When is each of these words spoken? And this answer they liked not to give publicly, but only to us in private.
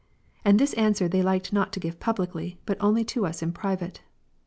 And 0.43 0.57
this 0.57 0.73
answer 0.73 1.07
they 1.07 1.21
liked 1.21 1.53
not 1.53 1.71
to 1.73 1.79
give 1.79 1.99
publicly, 1.99 2.57
but 2.65 2.77
only 2.81 3.05
to 3.05 3.23
us 3.27 3.43
in 3.43 3.51
private. 3.51 4.01